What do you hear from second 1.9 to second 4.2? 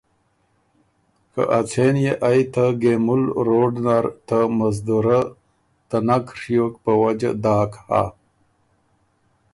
يې ائ ته ګېمُل روډ نر